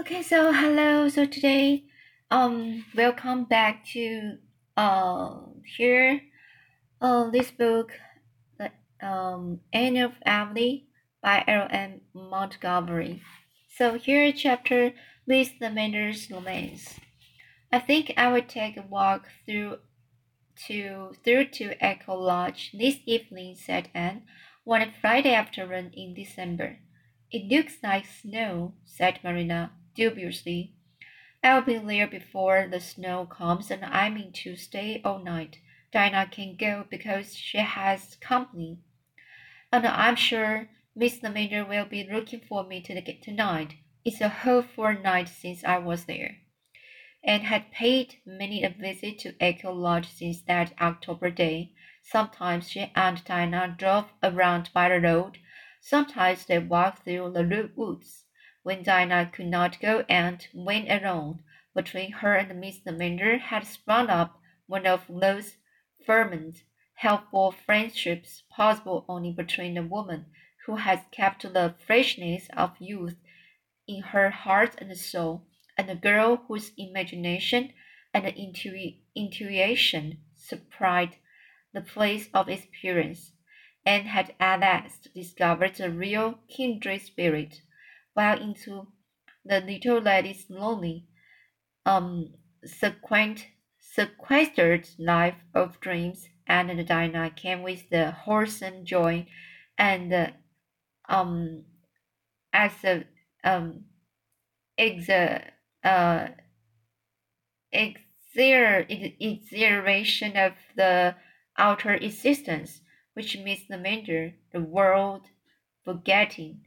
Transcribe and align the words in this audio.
Okay, 0.00 0.22
so 0.22 0.50
hello. 0.50 1.10
So 1.10 1.26
today, 1.26 1.84
um, 2.30 2.86
welcome 2.96 3.44
back 3.44 3.84
to 3.92 4.38
uh 4.74 5.40
here, 5.76 6.22
uh 7.02 7.28
this 7.28 7.50
book, 7.50 7.92
the 8.56 8.70
um 9.06 9.60
Anne 9.74 9.98
of 9.98 10.12
Avonlea 10.24 10.86
by 11.22 11.44
L. 11.46 11.68
M. 11.68 12.00
Montgomery. 12.14 13.20
So 13.76 13.98
here, 13.98 14.32
chapter 14.32 14.94
Miss 15.26 15.50
Lavendar's 15.60 16.30
Romance. 16.30 16.98
I 17.70 17.78
think 17.78 18.14
I 18.16 18.32
will 18.32 18.48
take 18.48 18.78
a 18.78 18.86
walk 18.88 19.28
through 19.44 19.80
to 20.66 21.12
through 21.22 21.50
to 21.60 21.76
Echo 21.84 22.14
Lodge 22.14 22.72
this 22.72 22.96
evening," 23.04 23.54
said 23.54 23.90
Anne, 23.92 24.22
one 24.64 24.94
Friday 24.98 25.34
afternoon 25.34 25.90
in 25.92 26.14
December. 26.14 26.78
It 27.30 27.52
looks 27.52 27.76
like 27.82 28.06
snow," 28.06 28.72
said 28.86 29.20
Marilla 29.22 29.72
dubiously. 30.00 30.72
I'll 31.44 31.60
be 31.60 31.76
there 31.76 32.06
before 32.06 32.66
the 32.66 32.80
snow 32.80 33.26
comes, 33.26 33.70
and 33.70 33.84
I 33.84 34.08
mean 34.08 34.32
to 34.44 34.56
stay 34.56 35.02
all 35.04 35.18
oh, 35.20 35.22
night. 35.22 35.58
Diana 35.92 36.26
can 36.26 36.56
go 36.56 36.86
because 36.90 37.36
she 37.36 37.58
has 37.58 38.16
company. 38.16 38.78
And 39.70 39.86
I'm 39.86 40.16
sure 40.16 40.70
Miss 40.96 41.20
Lavendar 41.20 41.68
will 41.68 41.84
be 41.84 42.08
looking 42.10 42.40
for 42.40 42.64
me 42.64 42.80
to 42.80 42.98
get 43.02 43.22
tonight. 43.22 43.74
It's 44.02 44.22
a 44.22 44.30
whole 44.30 44.62
fortnight 44.62 45.28
since 45.28 45.62
I 45.64 45.76
was 45.76 46.06
there, 46.06 46.38
and 47.22 47.42
had 47.42 47.70
paid 47.70 48.22
many 48.24 48.64
a 48.64 48.70
visit 48.70 49.18
to 49.18 49.34
Echo 49.38 49.70
Lodge 49.70 50.08
since 50.08 50.40
that 50.42 50.72
October 50.80 51.30
day. 51.30 51.74
Sometimes 52.02 52.70
she 52.70 52.90
and 52.96 53.22
Diana 53.26 53.74
drove 53.76 54.06
around 54.22 54.70
by 54.72 54.88
the 54.88 54.98
road. 54.98 55.36
Sometimes 55.82 56.46
they 56.46 56.58
walked 56.58 57.04
through 57.04 57.32
the 57.34 57.70
woods 57.76 58.24
when 58.62 58.82
Diana 58.82 59.30
could 59.32 59.46
not 59.46 59.80
go 59.80 60.04
and 60.08 60.46
went 60.52 60.90
alone. 60.90 61.42
Between 61.74 62.12
her 62.12 62.34
and 62.34 62.60
Miss 62.60 62.80
Lavendar 62.84 63.38
had 63.38 63.66
sprung 63.66 64.10
up 64.10 64.38
one 64.66 64.86
of 64.86 65.06
those 65.08 65.56
fervent, 66.04 66.62
helpful 66.96 67.52
friendships 67.52 68.42
possible 68.50 69.06
only 69.08 69.32
between 69.32 69.78
a 69.78 69.82
woman 69.82 70.26
who 70.66 70.76
has 70.76 71.00
kept 71.10 71.42
the 71.42 71.74
freshness 71.86 72.48
of 72.54 72.76
youth 72.78 73.16
in 73.88 74.02
her 74.02 74.28
heart 74.28 74.74
and 74.78 74.94
soul, 74.98 75.46
and 75.78 75.88
a 75.88 75.94
girl 75.94 76.44
whose 76.46 76.72
imagination 76.76 77.72
and 78.12 78.26
intu- 78.26 78.94
intuition 79.14 80.18
supplied 80.36 81.16
the 81.72 81.80
place 81.80 82.28
of 82.34 82.50
experience, 82.50 83.32
and 83.86 84.06
had 84.06 84.34
at 84.38 84.60
last 84.60 85.08
discovered 85.14 85.80
a 85.80 85.90
real 85.90 86.40
kindred 86.48 87.00
spirit 87.00 87.62
while 88.14 88.40
into 88.40 88.88
the 89.44 89.60
little 89.60 90.00
lady's 90.00 90.46
lonely, 90.48 91.06
um, 91.86 92.34
sequent, 92.64 93.46
sequestered 93.78 94.88
life 94.98 95.36
of 95.54 95.78
dreams, 95.80 96.28
and 96.46 96.70
the 96.70 97.30
came 97.36 97.62
with 97.62 97.88
the 97.90 98.10
wholesome 98.10 98.84
joy 98.84 99.26
and 99.78 100.12
uh, 100.12 100.30
um, 101.08 101.64
as 102.52 102.72
a 102.84 103.04
um, 103.44 103.84
ex, 104.76 105.08
uh, 105.08 106.28
exhilaration 107.72 110.36
of 110.36 110.52
the 110.76 111.14
outer 111.56 111.94
existence, 111.94 112.80
which 113.14 113.38
means 113.38 113.66
the 113.68 113.78
matter, 113.78 114.34
the 114.52 114.60
world 114.60 115.22
forgetting 115.84 116.66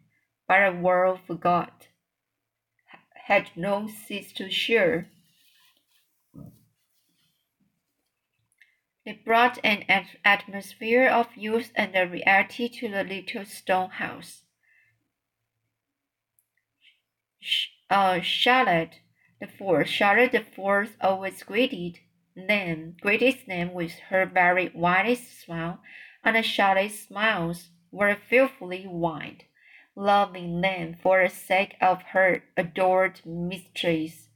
but 0.54 0.68
a 0.68 0.72
world 0.72 1.20
forgot, 1.26 1.88
had 3.26 3.50
long 3.56 3.90
ceased 3.90 4.38
to 4.38 4.52
share. 4.52 5.10
It 9.04 9.26
brought 9.26 9.58
an 9.64 9.84
atmosphere 10.24 11.08
of 11.08 11.36
youth 11.36 11.72
and 11.76 11.96
reality 12.12 12.70
to 12.70 12.88
the 12.88 13.04
little 13.04 13.46
stone 13.46 13.90
house. 13.90 14.44
Uh, 17.90 18.20
Charlotte 18.22 19.00
the 19.40 19.48
Fourth, 19.48 19.88
Charlotte 19.88 20.34
the 20.34 20.46
Fourth 20.56 20.96
always 21.02 21.42
greeted 21.42 21.98
them, 22.36 22.96
greeted 23.02 23.40
them 23.48 23.74
with 23.74 23.94
her 24.10 24.28
very 24.28 24.70
widest 24.76 25.42
smile, 25.42 25.80
and 26.24 26.46
Charlotte's 26.46 27.08
smiles 27.08 27.72
were 27.92 28.16
fearfully 28.30 28.86
wide 28.86 29.46
loving 29.96 30.62
them 30.62 30.96
for 31.02 31.24
the 31.24 31.30
sake 31.30 31.76
of 31.82 32.02
her 32.14 32.44
adored 32.58 33.22
mistress, 33.26 34.30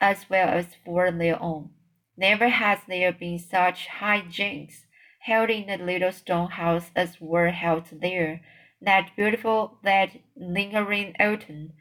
as 0.00 0.28
well 0.28 0.48
as 0.48 0.76
for 0.84 1.10
their 1.10 1.40
own. 1.42 1.70
Never 2.16 2.48
has 2.48 2.78
there 2.86 3.12
been 3.12 3.38
such 3.38 3.86
high 3.86 4.22
jinks 4.28 4.86
held 5.20 5.50
in 5.50 5.66
the 5.66 5.78
little 5.84 6.12
stone 6.12 6.50
house 6.50 6.90
as 6.94 7.20
were 7.20 7.50
held 7.50 7.86
there, 7.90 8.40
that 8.80 9.10
beautiful, 9.16 9.78
that 9.84 10.10
lingering 10.36 11.14
autumn, 11.20 11.72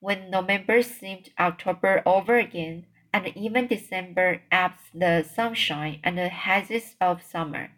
when 0.00 0.30
November 0.30 0.82
seemed 0.82 1.30
October 1.38 2.02
over 2.04 2.36
again, 2.38 2.86
and 3.12 3.28
even 3.36 3.66
December 3.66 4.42
abs 4.50 4.82
the 4.94 5.22
sunshine 5.22 6.00
and 6.02 6.18
the 6.18 6.28
hazes 6.28 6.96
of 7.00 7.22
summer. 7.22 7.70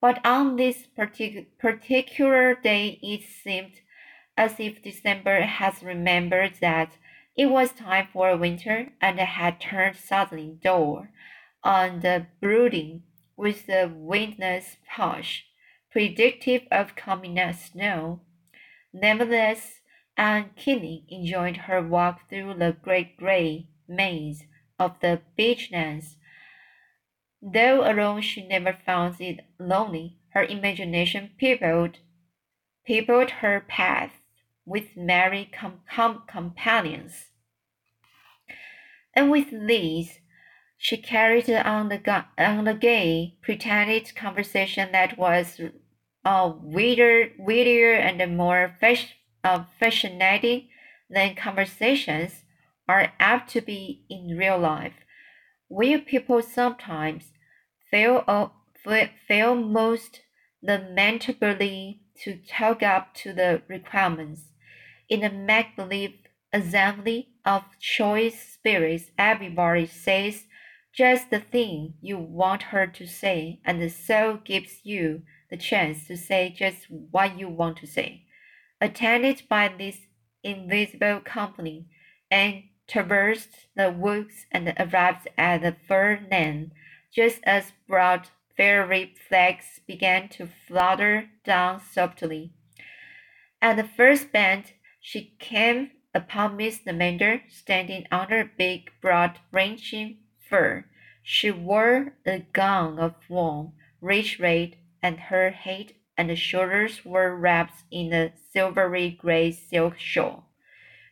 But 0.00 0.24
on 0.24 0.56
this 0.56 0.86
partic 0.96 1.46
particular 1.58 2.54
day 2.54 2.98
it 3.02 3.22
seemed 3.22 3.80
as 4.36 4.58
if 4.58 4.82
December 4.82 5.42
has 5.42 5.82
remembered 5.82 6.54
that 6.60 6.96
it 7.36 7.46
was 7.46 7.72
time 7.72 8.08
for 8.12 8.36
winter 8.36 8.92
and 9.00 9.18
had 9.18 9.60
turned 9.60 9.96
suddenly 9.96 10.58
dull 10.62 11.06
on 11.62 12.00
the 12.00 12.26
brooding 12.40 13.02
with 13.36 13.66
the 13.66 13.90
windless 13.92 14.76
hush, 14.90 15.46
predictive 15.90 16.62
of 16.70 16.94
coming 16.94 17.38
snow. 17.52 18.20
Nevertheless, 18.92 19.80
Anne 20.16 20.50
keenly 20.56 21.04
enjoyed 21.08 21.56
her 21.56 21.82
walk 21.82 22.28
through 22.28 22.54
the 22.54 22.76
great 22.82 23.16
gray 23.16 23.66
maze 23.88 24.44
of 24.78 25.00
the 25.00 25.20
beechlands. 25.36 26.16
Though 27.42 27.80
alone 27.90 28.22
she 28.22 28.46
never 28.46 28.78
found 28.86 29.20
it 29.20 29.40
lonely, 29.58 30.18
her 30.30 30.44
imagination 30.44 31.32
peopled, 31.36 31.98
peopled 32.84 33.30
her 33.30 33.60
path 33.60 34.12
with 34.66 34.96
merry 34.96 35.50
com 35.52 35.80
com 35.94 36.22
companions. 36.26 37.26
And 39.14 39.30
with 39.30 39.50
these, 39.50 40.18
she 40.76 40.96
carried 40.96 41.48
on 41.48 41.88
the, 41.88 42.24
on 42.38 42.64
the 42.64 42.74
gay, 42.74 43.36
pretended 43.42 44.14
conversation 44.16 44.90
that 44.92 45.16
was 45.16 45.60
uh, 46.24 46.52
weirder, 46.60 47.30
weirder 47.38 47.94
and 47.94 48.36
more 48.36 48.76
uh, 49.44 49.64
fascinating 49.78 50.68
than 51.08 51.36
conversations 51.36 52.42
are 52.88 53.12
apt 53.20 53.50
to 53.50 53.60
be 53.60 54.04
in 54.10 54.36
real 54.36 54.58
life, 54.58 54.94
where 55.68 55.98
people 55.98 56.42
sometimes 56.42 57.24
fail, 57.90 58.24
uh, 58.26 58.48
fail 59.28 59.54
most 59.54 60.20
lamentably 60.62 62.00
to 62.24 62.38
talk 62.48 62.82
up 62.82 63.14
to 63.14 63.32
the 63.32 63.62
requirements 63.68 64.50
in 65.08 65.22
a 65.24 65.30
make 65.30 65.76
believe 65.76 66.14
assembly 66.52 67.28
of 67.44 67.62
choice 67.80 68.52
spirits, 68.54 69.10
everybody 69.18 69.86
says 69.86 70.46
just 70.94 71.30
the 71.30 71.40
thing 71.40 71.94
you 72.00 72.16
want 72.16 72.62
her 72.62 72.86
to 72.86 73.06
say, 73.06 73.60
and 73.64 73.82
the 73.82 73.90
soul 73.90 74.38
gives 74.44 74.80
you 74.84 75.22
the 75.50 75.56
chance 75.56 76.06
to 76.06 76.16
say 76.16 76.54
just 76.56 76.86
what 76.88 77.38
you 77.38 77.48
want 77.48 77.76
to 77.78 77.86
say. 77.86 78.24
Attended 78.80 79.42
by 79.48 79.68
this 79.76 79.98
invisible 80.44 81.20
company, 81.20 81.86
and 82.30 82.62
traversed 82.88 83.66
the 83.76 83.90
woods 83.90 84.46
and 84.52 84.72
arrived 84.78 85.28
at 85.36 85.62
the 85.62 85.74
land, 86.30 86.70
just 87.12 87.40
as 87.44 87.72
broad 87.88 88.28
fairy 88.56 89.14
flags 89.28 89.80
began 89.86 90.28
to 90.28 90.48
flutter 90.68 91.28
down 91.44 91.80
softly. 91.80 92.52
At 93.60 93.76
the 93.76 93.84
first 93.84 94.30
bend, 94.32 94.72
she 95.06 95.36
came 95.38 95.90
upon 96.14 96.56
Miss 96.56 96.80
Lavendar 96.86 97.42
standing 97.50 98.06
under 98.10 98.40
a 98.40 98.50
big, 98.56 98.90
broad 99.02 99.38
branching 99.50 100.16
fir. 100.48 100.86
She 101.22 101.50
wore 101.50 102.14
a 102.24 102.38
gown 102.54 102.98
of 102.98 103.14
warm, 103.28 103.74
rich 104.00 104.40
red, 104.40 104.78
and 105.02 105.20
her 105.20 105.50
head 105.50 105.92
and 106.16 106.38
shoulders 106.38 107.04
were 107.04 107.36
wrapped 107.36 107.82
in 107.90 108.14
a 108.14 108.32
silvery 108.50 109.10
gray 109.10 109.50
silk 109.50 109.98
shawl. 109.98 110.48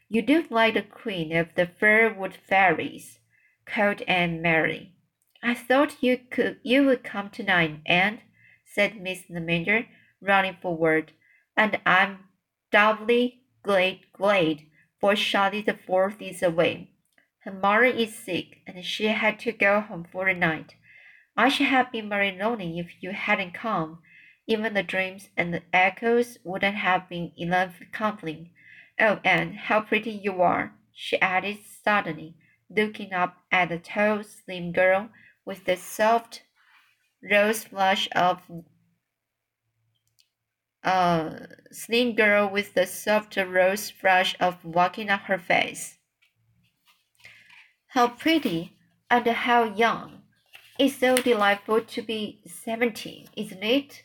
You 0.08 0.22
look 0.22 0.50
like 0.50 0.72
the 0.72 0.82
queen 0.82 1.36
of 1.36 1.54
the 1.54 1.66
Fairwood 1.66 2.34
fairies, 2.34 3.18
called 3.66 4.00
Anne 4.08 4.40
Mary. 4.40 4.94
I 5.42 5.52
thought 5.52 6.02
you 6.02 6.18
could 6.30 6.60
you 6.62 6.86
would 6.86 7.04
come 7.04 7.28
tonight, 7.28 7.80
Anne, 7.84 8.22
said 8.64 9.02
Miss 9.02 9.24
Lavendar, 9.28 9.86
running 10.18 10.56
forward, 10.62 11.12
and 11.58 11.78
I'm 11.84 12.20
doubly 12.70 13.41
glad, 13.62 14.00
glad, 14.12 14.62
for 15.00 15.16
Charlotte 15.16 15.66
the 15.66 15.74
Fourth 15.74 16.20
is 16.20 16.42
away. 16.42 16.90
Her 17.40 17.52
mother 17.52 17.84
is 17.84 18.14
sick, 18.14 18.60
and 18.66 18.84
she 18.84 19.06
had 19.06 19.38
to 19.40 19.52
go 19.52 19.80
home 19.80 20.06
for 20.10 20.26
the 20.26 20.34
night. 20.34 20.76
I 21.36 21.48
should 21.48 21.66
have 21.66 21.90
been 21.90 22.08
very 22.08 22.30
lonely 22.32 22.78
if 22.78 23.02
you 23.02 23.12
hadn't 23.12 23.54
come. 23.54 24.02
Even 24.46 24.74
the 24.74 24.82
dreams 24.82 25.28
and 25.36 25.52
the 25.52 25.62
echoes 25.72 26.38
wouldn't 26.44 26.76
have 26.76 27.08
been 27.08 27.32
enough 27.36 27.80
company. 27.92 28.52
Oh, 29.00 29.20
Anne, 29.24 29.54
how 29.54 29.80
pretty 29.80 30.10
you 30.10 30.42
are, 30.42 30.74
she 30.92 31.20
added 31.20 31.58
suddenly, 31.64 32.34
looking 32.68 33.12
up 33.12 33.38
at 33.50 33.70
the 33.70 33.78
tall, 33.78 34.22
slim 34.22 34.72
girl 34.72 35.08
with 35.44 35.64
the 35.64 35.76
soft 35.76 36.42
rose 37.22 37.64
flush 37.64 38.08
of 38.14 38.42
uh, 40.84 41.30
slim 41.70 42.14
girl 42.14 42.48
with 42.48 42.74
the 42.74 42.86
soft 42.86 43.36
rose 43.36 43.90
flush 43.90 44.36
of 44.40 44.64
walking 44.64 45.10
on 45.10 45.20
her 45.20 45.38
face. 45.38 45.98
How 47.88 48.08
pretty 48.08 48.76
and 49.10 49.26
how 49.26 49.64
young! 49.64 50.22
It's 50.78 50.96
so 50.96 51.16
delightful 51.16 51.82
to 51.82 52.02
be 52.02 52.40
seventeen, 52.46 53.28
isn't 53.36 53.62
it? 53.62 54.02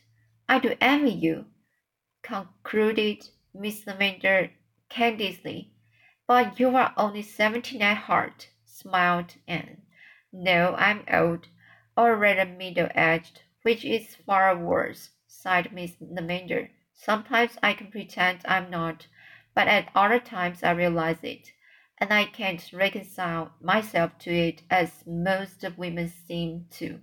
I 0.50 0.59
do 0.59 0.75
envy 0.81 1.12
you, 1.12 1.45
concluded 2.21 3.30
Miss 3.53 3.85
Lavendar 3.85 4.51
candidly. 4.89 5.71
But 6.27 6.59
you 6.59 6.75
are 6.75 6.94
only 6.97 7.21
seventeen 7.21 7.81
at 7.81 7.97
heart, 7.97 8.50
smiled 8.65 9.35
Anne. 9.47 9.83
No, 10.33 10.75
I'm 10.77 11.06
old, 11.12 11.47
or 11.95 12.18
rather 12.18 12.45
middle-aged, 12.45 13.41
which 13.63 13.85
is 13.85 14.15
far 14.25 14.56
worse 14.57 15.09
sighed 15.41 15.71
Miss 15.71 15.91
Lavendar. 16.01 16.69
Sometimes 16.93 17.57
I 17.61 17.73
can 17.73 17.91
pretend 17.91 18.39
I'm 18.45 18.71
not, 18.71 19.07
but 19.53 19.67
at 19.67 19.89
other 19.93 20.19
times 20.19 20.63
I 20.63 20.71
realize 20.71 21.23
it, 21.23 21.51
and 21.99 22.11
I 22.11 22.25
can't 22.25 22.63
reconcile 22.73 23.51
myself 23.61 24.17
to 24.19 24.31
it 24.31 24.63
as 24.69 25.03
most 25.05 25.63
of 25.63 25.77
women 25.77 26.11
seem 26.27 26.65
to. 26.77 26.99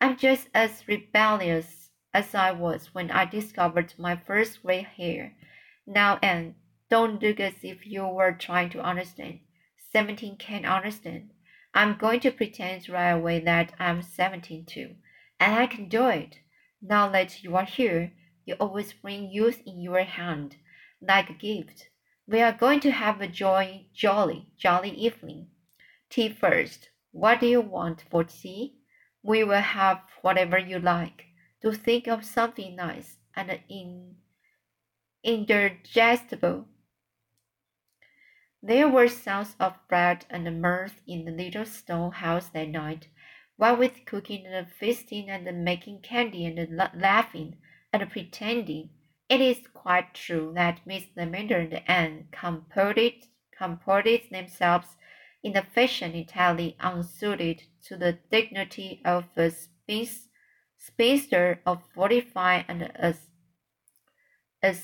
I'm 0.00 0.16
just 0.16 0.48
as 0.54 0.86
rebellious 0.86 1.90
as 2.14 2.34
I 2.34 2.52
was 2.52 2.90
when 2.92 3.10
I 3.10 3.24
discovered 3.24 3.94
my 3.98 4.16
first 4.16 4.62
gray 4.62 4.82
hair. 4.82 5.32
Now, 5.86 6.18
Anne, 6.22 6.54
don't 6.90 7.22
look 7.22 7.40
as 7.40 7.54
if 7.62 7.86
you 7.86 8.06
were 8.06 8.32
trying 8.32 8.70
to 8.70 8.80
understand. 8.80 9.40
Seventeen 9.92 10.36
can't 10.36 10.66
understand. 10.66 11.30
I'm 11.74 11.96
going 11.96 12.20
to 12.20 12.30
pretend 12.30 12.88
right 12.88 13.10
away 13.10 13.40
that 13.40 13.72
I'm 13.78 14.02
seventeen 14.02 14.66
too, 14.66 14.96
and 15.40 15.54
I 15.54 15.66
can 15.66 15.88
do 15.88 16.06
it. 16.06 16.38
Now 16.84 17.08
that 17.10 17.44
you 17.44 17.54
are 17.54 17.64
here, 17.64 18.12
you 18.44 18.54
always 18.54 18.92
bring 18.92 19.30
youth 19.30 19.62
in 19.64 19.80
your 19.80 20.02
hand, 20.02 20.56
like 21.00 21.30
a 21.30 21.34
gift. 21.34 21.88
We 22.26 22.42
are 22.42 22.52
going 22.52 22.80
to 22.80 22.90
have 22.90 23.20
a 23.20 23.28
joy, 23.28 23.86
jolly, 23.94 24.50
jolly 24.58 24.90
evening. 24.90 25.46
Tea 26.10 26.28
first. 26.28 26.90
What 27.12 27.38
do 27.38 27.46
you 27.46 27.60
want 27.60 28.02
for 28.10 28.24
tea? 28.24 28.78
We 29.22 29.44
will 29.44 29.60
have 29.60 30.00
whatever 30.22 30.58
you 30.58 30.80
like. 30.80 31.26
Do 31.62 31.72
think 31.72 32.08
of 32.08 32.24
something 32.24 32.74
nice 32.74 33.18
and 33.36 33.60
in, 33.68 34.16
indigestible. 35.22 36.66
There 38.60 38.88
were 38.88 39.08
sounds 39.08 39.54
of 39.60 39.74
bread 39.88 40.26
and 40.28 40.60
mirth 40.60 41.00
in 41.06 41.24
the 41.24 41.30
little 41.30 41.64
stone 41.64 42.10
house 42.10 42.48
that 42.48 42.68
night, 42.68 43.06
what 43.56 43.78
with 43.78 44.04
cooking 44.06 44.46
and 44.46 44.66
feasting 44.78 45.30
and 45.30 45.64
making 45.64 46.00
candy 46.00 46.46
and 46.46 46.76
laughing 46.94 47.56
and 47.92 48.10
pretending, 48.10 48.90
it 49.28 49.40
is 49.40 49.58
quite 49.72 50.14
true 50.14 50.52
that 50.54 50.80
Miss 50.86 51.04
Lavendar 51.16 51.60
and 51.60 51.82
Anne 51.86 52.24
comported, 52.32 53.14
comported 53.56 54.22
themselves 54.30 54.88
in 55.42 55.56
a 55.56 55.62
fashion 55.62 56.12
entirely 56.12 56.76
unsuited 56.80 57.62
to 57.84 57.96
the 57.96 58.18
dignity 58.30 59.00
of 59.04 59.24
a 59.36 59.50
spinster 60.78 61.60
of 61.66 61.82
forty-five 61.94 62.64
and 62.68 62.82
a, 62.82 63.14
a, 64.62 64.74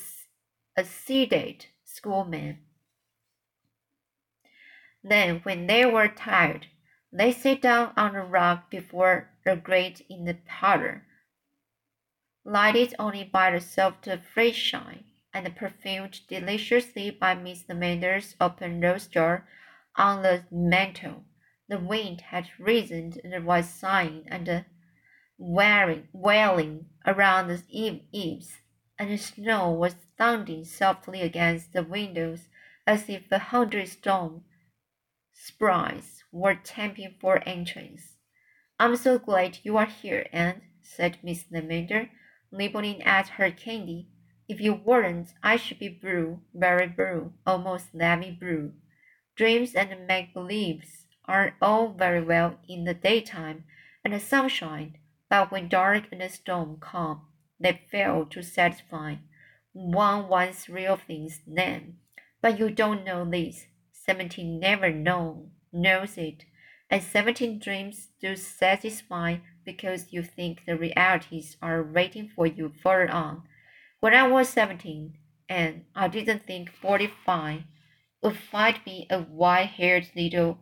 a 0.75 0.83
sedate 0.83 1.67
schoolman. 1.85 2.57
Then, 5.03 5.39
when 5.43 5.67
they 5.67 5.85
were 5.85 6.09
tired, 6.09 6.67
they 7.11 7.31
sat 7.31 7.61
down 7.61 7.91
on 7.97 8.15
a 8.15 8.23
rug 8.23 8.59
before 8.69 9.29
the 9.43 9.55
grate 9.55 10.05
in 10.09 10.25
the 10.25 10.35
parlor, 10.45 11.05
lighted 12.45 12.93
only 12.99 13.23
by 13.23 13.51
the 13.51 13.59
soft 13.59 14.07
fresh 14.33 14.55
shine, 14.55 15.05
and 15.33 15.55
perfumed 15.55 16.21
deliciously 16.27 17.11
by 17.11 17.33
Miss 17.33 17.63
Lavendar's 17.67 18.35
open 18.39 18.81
rose 18.81 19.07
jar 19.07 19.47
on 19.95 20.23
the 20.23 20.43
mantel. 20.51 21.23
The 21.67 21.79
wind 21.79 22.21
had 22.21 22.49
risen 22.57 23.13
and 23.23 23.45
was 23.45 23.69
sighing 23.69 24.25
and 24.27 24.65
wailing, 25.37 26.07
wailing 26.13 26.87
around 27.05 27.47
the 27.47 27.63
eaves, 27.69 28.57
and 28.97 29.11
the 29.11 29.17
snow 29.17 29.71
was 29.71 29.95
thundering 30.17 30.65
softly 30.65 31.21
against 31.21 31.73
the 31.73 31.83
windows 31.83 32.49
as 32.85 33.09
if 33.09 33.31
a 33.31 33.39
hundred 33.39 33.87
storm 33.87 34.43
sprites 35.41 36.23
were 36.33 36.55
tamping 36.55 37.15
for 37.21 37.41
entrance. 37.47 38.17
I'm 38.77 38.97
so 38.97 39.17
glad 39.17 39.59
you 39.63 39.77
are 39.77 39.85
here, 39.85 40.27
Anne, 40.33 40.61
said 40.81 41.17
Miss 41.23 41.45
Lavendar, 41.51 42.09
nibbling 42.51 43.01
at 43.03 43.29
her 43.29 43.49
candy. 43.49 44.09
If 44.49 44.59
you 44.59 44.73
weren't, 44.73 45.29
I 45.41 45.55
should 45.55 45.79
be 45.79 45.87
blue, 45.89 46.41
very 46.53 46.87
blue, 46.87 47.33
almost 47.45 47.93
navy 47.93 48.31
blue. 48.37 48.73
Dreams 49.35 49.75
and 49.75 50.07
make-believes 50.07 51.05
are 51.25 51.55
all 51.61 51.93
very 51.93 52.21
well 52.21 52.59
in 52.67 52.83
the 52.83 52.93
daytime 52.93 53.63
and 54.03 54.13
the 54.13 54.19
sunshine, 54.19 54.97
but 55.29 55.51
when 55.51 55.69
dark 55.69 56.05
and 56.11 56.19
the 56.19 56.29
storm 56.29 56.77
come, 56.81 57.21
they 57.59 57.81
fail 57.89 58.25
to 58.25 58.41
satisfy. 58.41 59.15
One 59.71 60.27
wants 60.27 60.67
real 60.67 60.97
things 60.97 61.41
then. 61.47 61.97
But 62.41 62.57
you 62.57 62.69
don't 62.69 63.05
know 63.05 63.23
this. 63.29 63.65
Seventeen 64.09 64.59
never 64.59 64.91
know, 64.91 65.51
knows 65.71 66.17
it, 66.17 66.43
and 66.89 67.03
seventeen 67.03 67.59
dreams 67.59 68.07
do 68.19 68.35
satisfy 68.35 69.37
because 69.63 70.11
you 70.11 70.23
think 70.23 70.65
the 70.65 70.75
realities 70.75 71.57
are 71.61 71.83
waiting 71.83 72.27
for 72.35 72.47
you 72.47 72.73
further 72.81 73.11
on. 73.11 73.43
When 73.99 74.15
I 74.15 74.27
was 74.27 74.49
seventeen, 74.49 75.13
and 75.47 75.85
I 75.93 76.07
didn't 76.07 76.47
think 76.47 76.71
forty-five 76.71 77.61
would 78.23 78.35
find 78.35 78.79
me 78.83 79.05
a 79.11 79.19
white-haired 79.21 80.07
little 80.15 80.57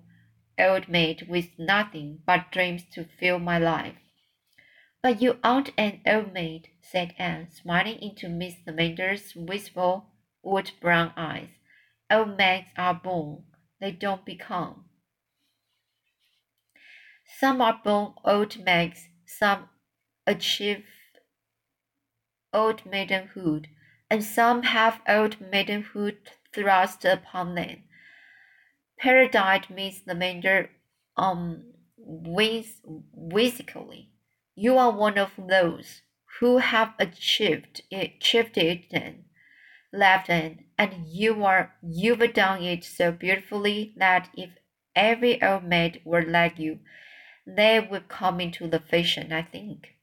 old 0.59 0.89
maid 0.89 1.27
with 1.29 1.47
nothing 1.57 2.19
but 2.25 2.51
dreams 2.51 2.83
to 2.95 3.05
fill 3.17 3.39
my 3.39 3.57
life. 3.57 3.95
But 5.01 5.21
you 5.21 5.37
aren't 5.41 5.71
an 5.77 6.01
old 6.05 6.33
maid, 6.33 6.67
said 6.81 7.15
Anne, 7.17 7.47
smiling 7.49 7.99
into 8.01 8.27
Miss 8.27 8.55
Lavendar's 8.67 9.37
wistful, 9.37 10.07
wood 10.43 10.71
brown 10.81 11.13
eyes. 11.15 11.47
Old 12.09 12.37
maids 12.37 12.69
are 12.77 12.93
born, 12.93 13.43
they 13.79 13.91
don't 13.91 14.25
become. 14.25 14.85
Some 17.39 17.61
are 17.61 17.81
born 17.83 18.13
old 18.23 18.63
maids, 18.63 19.09
some 19.25 19.69
achieve 20.25 20.85
old 22.53 22.85
maidenhood, 22.85 23.67
and 24.09 24.23
some 24.23 24.63
have 24.63 25.01
old 25.07 25.39
maidenhood 25.51 26.31
thrust 26.53 27.03
upon 27.03 27.55
them. 27.55 27.83
Parodied 28.97 29.69
Miss 29.69 30.01
Lavendar 30.07 30.69
um 31.17 31.73
whiz 31.97 32.81
whimsically. 32.85 34.11
You 34.55 34.77
are 34.77 34.91
one 34.91 35.17
of 35.17 35.33
those 35.37 36.01
who 36.39 36.59
have 36.59 36.93
achieved 36.97 37.81
it, 37.91 38.15
achieved 38.15 38.57
it 38.57 38.89
then 38.89 39.26
laughed 39.93 40.29
in, 40.29 40.65
and 40.77 41.07
you 41.07 41.43
are 41.45 41.73
you've 41.81 42.33
done 42.33 42.61
it 42.61 42.83
so 42.83 43.11
beautifully 43.11 43.93
that 43.97 44.29
if 44.35 44.49
every 44.95 45.41
old 45.41 45.63
maid 45.63 46.01
were 46.03 46.23
like 46.23 46.59
you, 46.59 46.79
they 47.45 47.79
would 47.79 48.09
come 48.09 48.41
into 48.41 48.67
the 48.67 48.79
fashion, 48.79 49.31
I 49.31 49.41
think. 49.41 49.95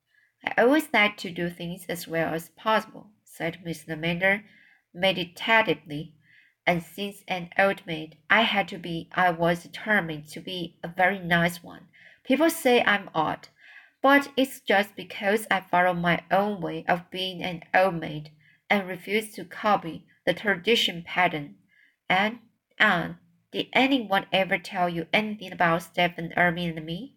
I 0.45 0.63
always 0.63 0.89
like 0.93 1.17
to 1.19 1.31
do 1.31 1.51
things 1.51 1.87
as 1.89 2.09
well 2.09 2.35
as 2.35 2.49
possible, 2.51 3.11
said 3.25 3.65
Miss 3.65 3.85
Lavendar 3.85 4.45
meditatively. 4.95 6.15
And 6.67 6.83
since 6.83 7.23
an 7.29 7.51
old 7.59 7.87
maid, 7.87 8.17
I 8.31 8.43
had 8.43 8.69
to 8.69 8.79
be, 8.79 9.11
I 9.13 9.31
was 9.31 9.65
determined 9.65 10.29
to 10.29 10.41
be 10.41 10.79
a 10.83 10.89
very 10.89 11.19
nice 11.19 11.63
one. 11.63 11.89
People 12.25 12.49
say 12.49 12.83
I'm 12.83 13.11
odd, 13.15 13.49
but 14.01 14.31
it's 14.37 14.61
just 14.61 14.97
because 14.97 15.47
I 15.51 15.61
follow 15.61 15.93
my 15.93 16.23
own 16.31 16.63
way 16.63 16.87
of 16.89 17.11
being 17.11 17.43
an 17.43 17.65
old 17.75 17.97
maid 17.97 18.31
and 18.71 18.89
refused 18.89 19.35
to 19.35 19.45
copy 19.45 20.07
the 20.27 20.35
tradition 20.35 21.03
pattern. 21.07 21.57
And, 22.09 22.39
Anne, 22.79 23.19
did 23.53 23.67
anyone 23.73 24.27
ever 24.33 24.59
tell 24.59 24.89
you 24.89 25.07
anything 25.13 25.53
about 25.53 25.83
Stephen 25.83 26.33
Irving 26.37 26.77
and 26.77 26.87
me? 26.87 27.17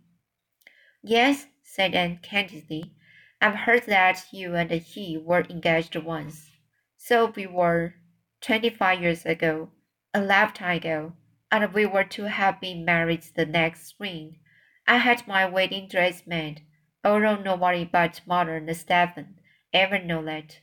Yes, 1.04 1.48
said 1.64 1.96
Anne 1.96 2.20
candidly. 2.22 2.94
I've 3.42 3.56
heard 3.56 3.86
that 3.88 4.26
you 4.32 4.56
and 4.56 4.72
he 4.72 5.18
were 5.18 5.46
engaged 5.50 5.96
once. 5.96 6.50
So 6.98 7.32
we 7.36 7.48
were, 7.48 7.96
twenty-five 8.42 9.02
years 9.02 9.26
ago. 9.26 9.70
a 10.14 10.22
lifetime 10.22 10.78
ago, 10.78 11.14
and 11.52 11.74
we 11.74 11.86
were 11.86 12.04
to 12.04 12.24
have 12.24 12.60
been 12.60 12.84
married 12.84 13.24
the 13.36 13.46
next 13.46 13.86
spring. 13.86 14.40
I 14.88 14.98
had 14.98 15.28
my 15.28 15.46
wedding 15.46 15.88
dress 15.88 16.24
made, 16.26 16.62
although 17.04 17.36
nobody 17.36 17.86
but 17.86 18.22
mother 18.26 18.56
and 18.56 18.76
Stephen 18.76 19.36
ever 19.72 20.00
knew 20.00 20.24
that. 20.26 20.58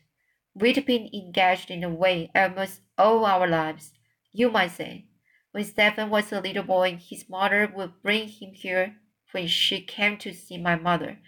We'd 0.55 0.87
been 0.87 1.11
engaged 1.13 1.71
in 1.71 1.83
a 1.83 1.89
way 1.89 2.31
almost 2.35 2.81
all 2.97 3.27
our 3.27 3.49
lives, 3.49 3.93
you 4.33 4.51
might 4.51 4.71
say. 4.71 5.07
When 5.51 5.65
Stephen 5.65 6.11
was 6.11 6.33
a 6.33 6.41
little 6.41 6.63
boy, 6.63 6.97
his 6.97 7.29
mother 7.29 7.71
would 7.75 8.03
bring 8.03 8.29
him 8.29 8.53
here 8.55 8.97
when 9.33 9.49
she 9.49 9.81
came 9.81 10.17
to 10.19 10.33
see 10.33 10.59
my 10.59 10.77
mother. 10.77 11.19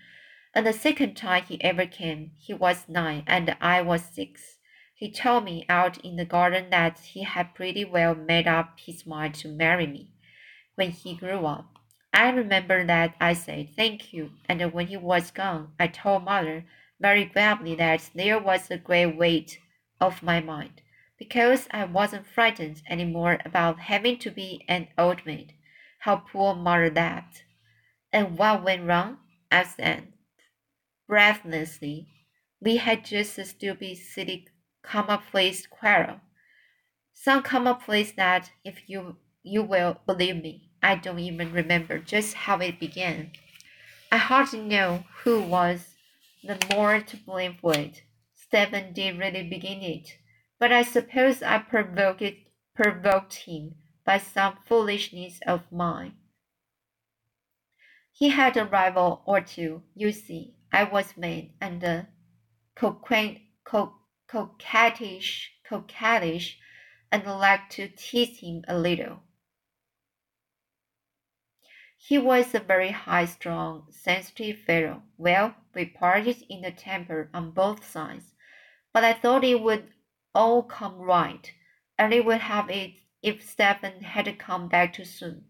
And 0.54 0.66
the 0.66 0.72
second 0.72 1.16
time 1.16 1.42
he 1.42 1.62
ever 1.62 1.86
came, 1.86 2.32
he 2.38 2.54
was 2.54 2.88
nine 2.88 3.24
and 3.26 3.56
I 3.60 3.82
was 3.82 4.02
six. 4.02 4.58
He 4.94 5.10
told 5.10 5.44
me 5.44 5.66
out 5.68 5.98
in 5.98 6.16
the 6.16 6.24
garden 6.24 6.70
that 6.70 7.00
he 7.00 7.24
had 7.24 7.54
pretty 7.54 7.84
well 7.84 8.14
made 8.14 8.46
up 8.46 8.78
his 8.78 9.06
mind 9.06 9.34
to 9.36 9.48
marry 9.48 9.86
me 9.86 10.12
when 10.76 10.90
he 10.92 11.16
grew 11.16 11.44
up. 11.46 11.66
I 12.14 12.30
remember 12.30 12.86
that 12.86 13.14
I 13.20 13.34
said 13.34 13.70
thank 13.76 14.12
you, 14.12 14.30
and 14.48 14.72
when 14.72 14.86
he 14.86 14.96
was 14.96 15.30
gone, 15.30 15.72
I 15.78 15.88
told 15.88 16.24
mother 16.24 16.64
very 17.00 17.24
gladly 17.24 17.74
that 17.74 18.10
there 18.14 18.38
was 18.38 18.70
a 18.70 18.78
great 18.78 19.16
weight 19.16 19.58
off 20.00 20.22
my 20.22 20.40
mind, 20.40 20.82
because 21.18 21.68
I 21.70 21.84
wasn't 21.84 22.26
frightened 22.26 22.82
any 22.86 23.04
more 23.04 23.38
about 23.44 23.80
having 23.80 24.18
to 24.20 24.30
be 24.30 24.64
an 24.68 24.88
old 24.96 25.24
maid. 25.26 25.54
How 26.00 26.16
poor 26.16 26.54
mother 26.54 26.90
that! 26.90 27.42
And 28.12 28.38
what 28.38 28.62
went 28.62 28.84
wrong? 28.84 29.18
asked 29.50 29.80
Anne, 29.80 30.12
breathlessly. 31.06 32.08
We 32.60 32.78
had 32.78 33.04
just 33.04 33.38
a 33.38 33.44
stupid, 33.44 33.98
silly 33.98 34.46
commonplace 34.82 35.66
quarrel. 35.66 36.20
Some 37.12 37.42
commonplace 37.42 38.12
that, 38.12 38.52
if 38.64 38.88
you 38.88 39.16
you 39.42 39.62
will 39.62 40.00
believe 40.06 40.42
me, 40.42 40.70
I 40.82 40.96
don't 40.96 41.18
even 41.18 41.52
remember 41.52 41.98
just 41.98 42.34
how 42.34 42.58
it 42.58 42.80
began. 42.80 43.32
I 44.10 44.16
hardly 44.16 44.60
know 44.60 45.04
who 45.22 45.40
was 45.40 45.95
the 46.46 46.58
more 46.74 47.00
to 47.00 47.16
blame 47.16 47.56
for 47.60 47.74
it. 47.76 48.02
Stephen 48.34 48.92
did 48.92 49.18
really 49.18 49.42
begin 49.42 49.82
it, 49.82 50.18
but 50.58 50.72
I 50.72 50.82
suppose 50.82 51.42
I 51.42 51.58
provoked 51.58 52.22
it, 52.22 52.38
provoked 52.74 53.34
him 53.34 53.74
by 54.04 54.18
some 54.18 54.58
foolishness 54.64 55.40
of 55.46 55.70
mine. 55.72 56.14
He 58.12 58.30
had 58.30 58.56
a 58.56 58.64
rival 58.64 59.22
or 59.26 59.40
two, 59.42 59.82
you 59.94 60.12
see. 60.12 60.54
I 60.72 60.84
was 60.84 61.16
mean 61.16 61.52
and 61.60 61.84
uh, 61.84 62.02
co 62.74 62.92
coquettish, 64.28 65.50
coquettish, 65.68 66.58
and 67.12 67.26
liked 67.26 67.72
to 67.72 67.88
tease 67.88 68.38
him 68.38 68.64
a 68.68 68.78
little. 68.78 69.22
He 71.98 72.18
was 72.18 72.54
a 72.54 72.60
very 72.60 72.90
high-strung, 72.90 73.86
sensitive 73.90 74.58
fellow. 74.60 75.02
Well, 75.16 75.56
we 75.74 75.86
parted 75.86 76.44
in 76.48 76.64
a 76.64 76.70
temper 76.70 77.30
on 77.32 77.52
both 77.52 77.84
sides, 77.84 78.34
but 78.92 79.02
I 79.02 79.12
thought 79.12 79.44
it 79.44 79.60
would 79.60 79.92
all 80.34 80.62
come 80.62 80.96
right, 80.98 81.52
and 81.98 82.12
it 82.12 82.24
would 82.24 82.42
have 82.42 82.70
it 82.70 82.92
if 83.22 83.42
Stephen 83.42 84.02
had 84.02 84.38
come 84.38 84.68
back 84.68 84.92
too 84.92 85.04
soon. 85.04 85.46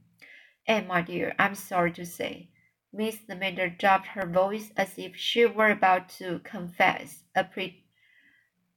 And 0.67 0.89
my 0.89 1.03
dear, 1.03 1.35
I'm 1.39 1.55
sorry 1.55 1.93
to 1.93 2.07
say, 2.07 2.51
Miss 2.93 3.19
Lavendar 3.29 3.69
dropped 3.69 4.07
her 4.09 4.27
voice 4.27 4.71
as 4.77 4.97
if 4.97 5.17
she 5.17 5.45
were 5.45 5.71
about 5.71 6.09
to 6.11 6.39
confess 6.39 7.25
a 7.35 7.45
pre 7.45 7.85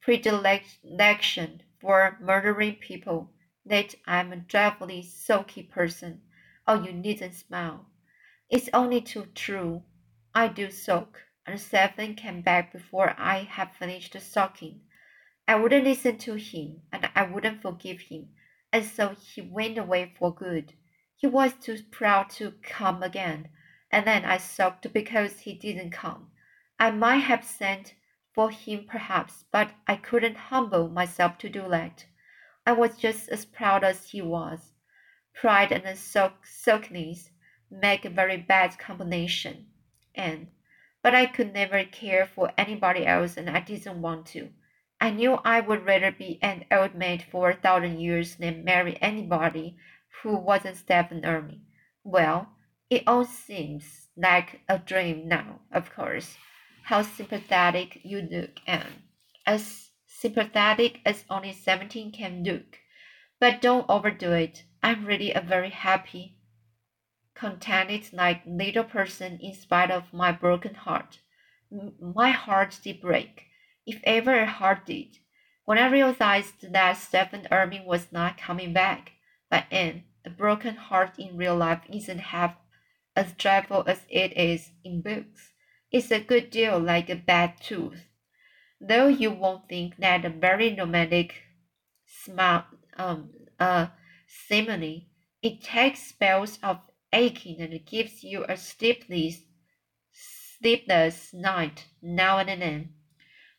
predilection 0.01 1.61
for 1.79 2.17
murdering 2.19 2.75
people, 2.75 3.31
that 3.65 3.95
I'm 4.05 4.33
a 4.33 4.37
dreadfully 4.37 5.03
sulky 5.03 5.63
person. 5.63 6.23
Oh, 6.67 6.83
you 6.83 6.91
needn't 6.91 7.35
smile. 7.35 7.85
It's 8.49 8.69
only 8.73 9.01
too 9.01 9.27
true. 9.35 9.83
I 10.33 10.47
do 10.47 10.69
sulk, 10.69 11.23
and 11.45 11.59
Stephen 11.59 12.15
came 12.15 12.41
back 12.41 12.71
before 12.71 13.15
I 13.17 13.39
had 13.39 13.75
finished 13.75 14.15
sulking. 14.21 14.81
I 15.47 15.55
wouldn't 15.55 15.85
listen 15.85 16.17
to 16.19 16.35
him, 16.35 16.81
and 16.91 17.09
I 17.15 17.23
wouldn't 17.23 17.61
forgive 17.61 18.01
him, 18.01 18.29
and 18.71 18.85
so 18.85 19.09
he 19.09 19.41
went 19.41 19.77
away 19.77 20.13
for 20.17 20.33
good. 20.33 20.73
He 21.15 21.27
was 21.27 21.53
too 21.53 21.77
proud 21.91 22.29
to 22.37 22.53
come 22.61 23.01
again, 23.01 23.49
and 23.91 24.05
then 24.05 24.25
I 24.25 24.37
sulked 24.37 24.93
because 24.93 25.39
he 25.39 25.53
didn't 25.53 25.91
come. 25.91 26.31
I 26.79 26.91
might 26.91 27.19
have 27.19 27.43
sent 27.43 27.95
for 28.35 28.51
him 28.51 28.85
perhaps, 28.87 29.43
but 29.51 29.71
I 29.87 29.95
couldn't 29.95 30.37
humble 30.37 30.87
myself 30.87 31.37
to 31.39 31.49
do 31.49 31.67
that. 31.69 32.05
I 32.65 32.73
was 32.73 32.97
just 32.97 33.29
as 33.29 33.45
proud 33.45 33.83
as 33.83 34.11
he 34.11 34.21
was. 34.21 34.68
Pride 35.39 35.71
and 35.71 35.97
sulk 35.97 36.45
sulkiness 36.45 37.29
make 37.71 38.03
a 38.03 38.09
very 38.09 38.35
bad 38.35 38.77
combination, 38.77 39.67
and 40.13 40.47
but 41.01 41.15
I 41.15 41.27
could 41.27 41.53
never 41.53 41.85
care 41.85 42.25
for 42.25 42.51
anybody 42.57 43.05
else, 43.05 43.37
and 43.37 43.49
I 43.49 43.61
didn't 43.61 44.01
want 44.01 44.25
to. 44.33 44.49
I 44.99 45.11
knew 45.11 45.35
I 45.45 45.61
would 45.61 45.85
rather 45.85 46.11
be 46.11 46.39
an 46.41 46.65
old 46.69 46.93
maid 46.93 47.23
for 47.31 47.51
a 47.51 47.55
thousand 47.55 48.01
years 48.01 48.35
than 48.35 48.65
marry 48.65 49.01
anybody 49.01 49.77
who 50.21 50.35
wasn't 50.35 50.75
Stephen 50.75 51.23
Irving. 51.23 51.61
Well, 52.03 52.49
it 52.89 53.03
all 53.07 53.23
seems 53.23 54.09
like 54.17 54.59
a 54.67 54.77
dream 54.77 55.29
now, 55.29 55.61
of 55.71 55.93
course. 55.95 56.35
How 56.83 57.01
sympathetic 57.01 58.01
you 58.03 58.27
look, 58.29 58.59
Anne. 58.67 59.03
As 59.45 59.91
sympathetic 60.05 60.99
as 61.05 61.23
only 61.29 61.53
seventeen 61.53 62.11
can 62.11 62.43
look. 62.43 62.77
But 63.39 63.61
don't 63.61 63.85
overdo 63.87 64.33
it. 64.33 64.63
I'm 64.81 65.05
really 65.05 65.33
a 65.33 65.41
very 65.41 65.69
happy, 65.69 66.37
contented 67.35 68.13
like 68.13 68.41
little 68.45 68.83
person 68.83 69.39
in 69.41 69.53
spite 69.53 69.91
of 69.91 70.13
my 70.13 70.31
broken 70.31 70.73
heart. 70.73 71.19
My 72.01 72.31
heart 72.31 72.79
did 72.83 73.01
break, 73.01 73.45
if 73.85 73.99
ever 74.03 74.39
a 74.39 74.45
heart 74.45 74.85
did, 74.85 75.17
when 75.65 75.77
I 75.77 75.89
realized 75.89 76.71
that 76.73 76.97
Stephen 76.97 77.47
Irving 77.51 77.85
was 77.85 78.11
not 78.11 78.37
coming 78.37 78.73
back. 78.73 79.11
But 79.49 79.65
Anne, 79.71 80.03
a 80.25 80.29
broken 80.29 80.75
heart 80.75 81.17
in 81.17 81.37
real 81.37 81.55
life 81.55 81.81
isn't 81.91 82.19
half 82.19 82.55
as 83.15 83.33
dreadful 83.33 83.83
as 83.87 84.05
it 84.09 84.37
is 84.37 84.71
in 84.83 85.01
books. 85.01 85.53
It's 85.91 86.11
a 86.11 86.19
good 86.19 86.49
deal 86.51 86.79
like 86.79 87.09
a 87.09 87.15
bad 87.15 87.59
tooth. 87.61 88.05
Though 88.79 89.07
you 89.07 89.31
won't 89.31 89.67
think 89.67 89.97
that 89.97 90.23
a 90.23 90.29
very 90.29 90.73
romantic 90.75 91.43
smile, 92.05 92.65
um, 92.95 93.31
uh, 93.59 93.87
simile, 94.29 95.07
it 95.41 95.61
takes 95.61 96.03
spells 96.03 96.59
of 96.61 96.79
aching 97.11 97.59
and 97.59 97.83
gives 97.85 98.23
you 98.23 98.45
a 98.47 98.55
sleepless, 98.55 99.41
sleepless 100.11 101.33
night 101.33 101.87
now 102.01 102.37
and 102.37 102.61
then. 102.61 102.93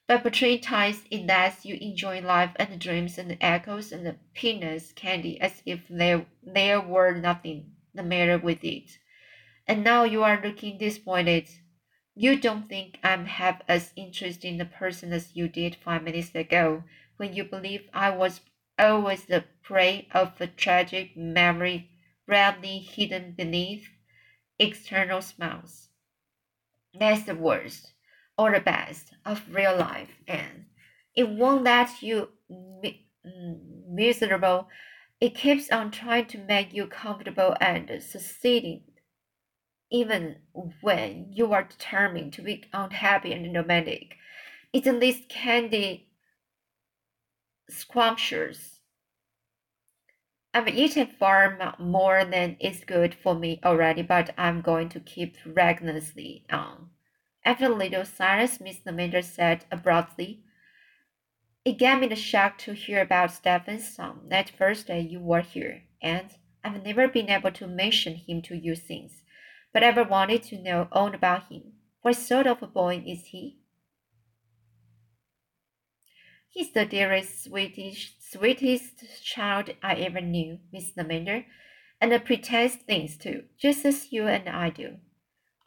But 0.07 0.23
between 0.23 0.61
times 0.61 1.03
it 1.11 1.27
lets 1.27 1.65
you 1.65 1.77
enjoy 1.81 2.21
life 2.21 2.53
and 2.57 2.81
dreams 2.81 3.19
and 3.19 3.37
echoes 3.41 3.91
and 3.91 4.19
peanuts 4.33 4.93
candy 4.93 5.41
as 5.41 5.63
if 5.67 5.87
there, 5.89 6.27
there 6.43 6.81
were 6.81 7.15
nothing 7.15 7.73
the 7.95 8.03
matter 8.03 8.39
with 8.39 8.65
it. 8.65 8.99
And 9.67 9.83
now 9.83 10.05
you 10.05 10.23
are 10.23 10.41
looking 10.41 10.79
disappointed. 10.79 11.49
You 12.15 12.39
don't 12.39 12.69
think 12.69 12.99
I'm 13.03 13.27
half 13.27 13.63
as 13.67 13.93
interested 13.97 14.47
in 14.47 14.59
the 14.59 14.65
person 14.65 15.13
as 15.13 15.35
you 15.35 15.49
did 15.49 15.75
five 15.77 16.03
minutes 16.03 16.35
ago 16.35 16.85
when 17.17 17.35
you 17.35 17.45
believed 17.45 17.89
I 17.93 18.11
was 18.11 18.41
always 18.81 19.25
the 19.25 19.45
prey 19.63 20.09
of 20.13 20.41
a 20.41 20.47
tragic 20.47 21.17
memory 21.17 21.91
bravely 22.27 22.79
hidden 22.79 23.33
beneath 23.33 23.89
external 24.59 25.23
smiles. 25.23 25.89
That's 26.99 27.25
the 27.25 27.35
worst, 27.35 27.93
or 28.37 28.53
the 28.53 28.61
best, 28.61 29.15
of 29.25 29.55
real 29.55 29.77
life, 29.77 30.17
and 30.27 30.67
it 31.15 31.29
won't 31.29 31.65
let 31.65 32.03
you 32.03 32.31
mi- 32.49 33.07
mm, 33.27 33.59
miserable. 33.89 34.69
It 35.21 35.35
keeps 35.35 35.71
on 35.71 35.91
trying 35.91 36.27
to 36.27 36.39
make 36.39 36.73
you 36.73 36.87
comfortable 36.87 37.55
and 37.61 38.03
succeeding 38.03 38.83
even 39.91 40.37
when 40.81 41.33
you 41.33 41.53
are 41.53 41.65
determined 41.65 42.33
to 42.35 42.43
be 42.43 42.65
unhappy 42.73 43.33
and 43.33 43.55
romantic. 43.55 44.17
Isn't 44.73 45.01
this 45.01 45.23
candy 45.29 46.10
scrumptious. 47.71 48.81
I've 50.53 50.69
eaten 50.69 51.07
far 51.07 51.77
more 51.79 52.25
than 52.25 52.57
is 52.61 52.85
good 52.85 53.15
for 53.15 53.35
me 53.35 53.61
already, 53.65 54.03
but 54.03 54.35
I'm 54.37 54.61
going 54.61 54.89
to 54.91 55.01
keep 55.01 55.37
rigorously 55.47 56.45
on. 56.51 56.61
Um, 56.61 56.91
after 57.45 57.67
a 57.67 57.69
little 57.69 58.05
silence, 58.05 58.61
Miss 58.61 58.81
Lavendar 58.85 59.23
said 59.23 59.65
abruptly, 59.71 60.43
It 61.65 61.79
gave 61.79 62.01
me 62.01 62.09
the 62.09 62.17
shock 62.17 62.59
to 62.59 62.75
hear 62.75 63.01
about 63.01 63.31
Stephen's 63.31 63.89
son 63.89 64.29
that 64.29 64.51
first 64.51 64.89
day 64.89 65.01
you 65.01 65.21
were 65.21 65.41
here, 65.41 65.85
and 66.03 66.31
I've 66.63 66.85
never 66.85 67.09
been 67.09 67.31
able 67.31 67.53
to 67.53 67.67
mention 67.67 68.17
him 68.17 68.43
to 68.43 68.57
you 68.57 68.75
since 68.75 69.23
but 69.73 69.83
ever 69.83 70.05
wanted 70.05 70.43
to 70.43 70.59
know 70.59 70.89
all 70.91 71.15
about 71.15 71.49
him. 71.49 71.73
What 72.03 72.17
sort 72.17 72.47
of 72.47 72.63
a 72.63 72.67
boy 72.67 73.03
is 73.07 73.27
he? 73.27 73.60
He's 76.53 76.73
the 76.73 76.85
dearest, 76.85 77.45
sweetest, 77.45 78.29
sweetest 78.33 79.25
child 79.25 79.71
I 79.85 79.95
ever 79.95 80.21
knew, 80.21 80.59
Miss 80.73 80.91
Lavendar, 80.97 81.45
and 82.01 82.25
pretends 82.25 82.75
things 82.75 83.17
too, 83.17 83.45
just 83.57 83.85
as 83.85 84.13
you 84.13 84.27
and 84.27 84.49
I 84.49 84.71
do. 84.71 84.97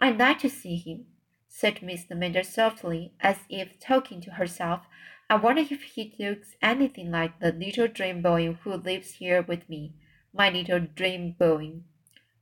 I'd 0.02 0.20
like 0.20 0.40
to 0.40 0.50
see 0.50 0.76
him, 0.76 1.06
said 1.48 1.82
Miss 1.82 2.06
Lavendar 2.10 2.44
softly, 2.44 3.14
as 3.22 3.38
if 3.50 3.80
talking 3.80 4.20
to 4.22 4.32
herself. 4.32 4.82
I 5.30 5.38
wonder 5.38 5.62
if 5.62 5.82
he 5.84 6.16
looks 6.20 6.58
anything 6.62 7.12
like 7.12 7.40
the 7.40 7.54
little 7.54 7.88
dream 7.88 8.22
boy 8.22 8.52
who 8.52 8.74
lives 8.74 9.14
here 9.14 9.42
with 9.42 9.70
me, 9.70 9.94
my 10.34 10.50
little 10.50 10.82
dream 10.82 11.32
boy. 11.40 11.76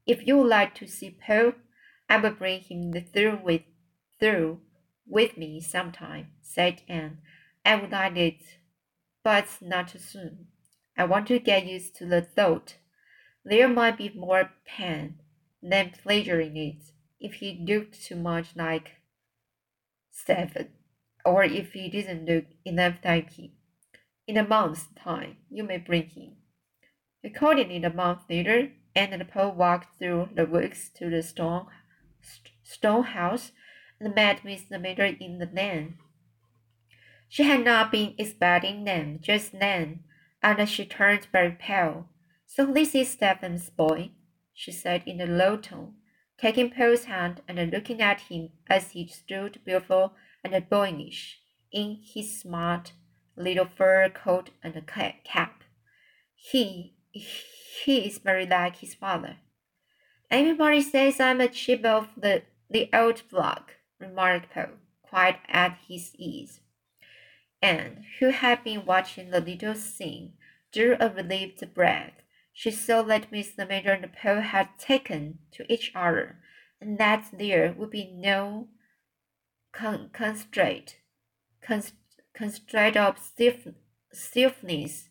If 0.07 0.25
you 0.25 0.37
would 0.39 0.47
like 0.47 0.73
to 0.75 0.87
see 0.87 1.11
Paul, 1.11 1.53
I 2.09 2.17
will 2.17 2.31
bring 2.31 2.61
him 2.61 2.91
through 3.13 3.41
with 3.43 3.61
through 4.19 4.61
with 5.05 5.37
me 5.37 5.61
sometime, 5.61 6.31
said 6.41 6.81
Anne. 6.87 7.19
I 7.63 7.75
would 7.75 7.91
like 7.91 8.17
it, 8.17 8.43
but 9.23 9.47
not 9.61 9.89
too 9.89 9.99
soon. 9.99 10.47
I 10.97 11.05
want 11.05 11.27
to 11.27 11.39
get 11.39 11.65
used 11.65 11.95
to 11.97 12.05
the 12.05 12.21
thought. 12.21 12.77
There 13.43 13.67
might 13.67 13.97
be 13.97 14.09
more 14.09 14.51
pain 14.65 15.19
than 15.61 15.91
pleasure 16.03 16.39
in 16.39 16.57
it 16.57 16.83
if 17.19 17.35
he 17.35 17.63
looked 17.67 18.03
too 18.03 18.15
much 18.15 18.55
like 18.55 18.97
Stephen, 20.11 20.69
or 21.23 21.43
if 21.43 21.73
he 21.73 21.89
didn't 21.89 22.25
look 22.25 22.45
enough 22.65 22.95
like 23.03 23.33
him. 23.33 23.51
In 24.27 24.37
a 24.37 24.47
month's 24.47 24.87
time, 24.95 25.37
you 25.49 25.63
may 25.63 25.77
bring 25.77 26.09
him. 26.09 26.37
Accordingly, 27.23 27.83
a 27.83 27.93
month 27.93 28.21
later, 28.29 28.71
Anne 28.95 29.13
and 29.13 29.29
Paul 29.29 29.53
walked 29.53 29.97
through 29.97 30.29
the 30.33 30.45
woods 30.45 30.89
to 30.95 31.09
the 31.09 31.23
stone, 31.23 31.67
stone 32.63 33.03
house 33.03 33.51
and 33.99 34.13
met 34.15 34.43
Miss 34.43 34.63
Lavendar 34.69 35.17
in 35.19 35.37
the 35.37 35.45
lane. 35.45 35.97
She 37.31 37.43
had 37.43 37.63
not 37.63 37.93
been 37.93 38.13
expecting 38.17 38.83
them 38.83 39.19
just 39.21 39.57
then, 39.57 40.03
and 40.43 40.67
she 40.67 40.85
turned 40.85 41.27
very 41.31 41.55
pale. 41.57 42.09
So 42.45 42.65
this 42.65 42.93
is 42.93 43.09
Stephen's 43.09 43.69
boy, 43.69 44.11
she 44.53 44.73
said 44.73 45.03
in 45.05 45.21
a 45.21 45.25
low 45.25 45.55
tone, 45.55 45.93
taking 46.37 46.69
Paul's 46.69 47.05
hand 47.05 47.39
and 47.47 47.71
looking 47.71 48.01
at 48.01 48.19
him 48.19 48.49
as 48.67 48.91
he 48.91 49.07
stood 49.07 49.61
beautiful 49.63 50.11
and 50.43 50.69
boyish 50.69 51.39
in 51.71 52.01
his 52.03 52.41
smart 52.41 52.91
little 53.37 53.65
fur 53.77 54.09
coat 54.09 54.49
and 54.61 54.85
cap. 55.23 55.63
He, 56.35 56.95
he 57.13 58.07
is 58.07 58.17
very 58.17 58.45
like 58.45 58.75
his 58.75 58.93
father. 58.93 59.37
Everybody 60.29 60.81
says 60.81 61.21
I'm 61.21 61.39
a 61.39 61.47
chip 61.47 61.85
of 61.85 62.09
the, 62.17 62.41
the 62.69 62.89
old 62.91 63.21
block, 63.31 63.75
remarked 64.01 64.53
Paul, 64.53 64.71
quite 65.01 65.39
at 65.47 65.77
his 65.87 66.13
ease. 66.17 66.59
Anne, 67.61 68.05
who 68.19 68.29
had 68.29 68.63
been 68.63 68.85
watching 68.85 69.29
the 69.29 69.39
little 69.39 69.75
scene, 69.75 70.33
drew 70.71 70.97
a 70.99 71.09
relieved 71.09 71.73
breath. 71.73 72.13
She 72.53 72.71
saw 72.71 73.03
that 73.03 73.31
Miss 73.31 73.55
Lavendar 73.57 73.93
and 73.93 74.11
Paul 74.13 74.41
had 74.41 74.77
taken 74.77 75.39
to 75.51 75.71
each 75.71 75.91
other, 75.95 76.39
and 76.79 76.97
that 76.97 77.29
there 77.31 77.71
would 77.73 77.91
be 77.91 78.11
no 78.11 78.69
con- 79.71 80.09
constraint, 80.11 80.97
const- 81.61 81.93
constraint 82.33 82.97
of 82.97 83.19
stiff- 83.19 83.67
stiffness. 84.11 85.07